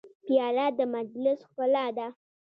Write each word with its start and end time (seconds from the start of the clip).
پیاله 0.25 0.65
د 0.77 0.79
مجلس 0.95 1.39
ښکلا 1.47 1.85
ده. 1.97 2.07